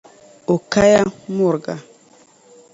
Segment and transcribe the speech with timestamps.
[0.53, 1.75] O ka ya' muriga.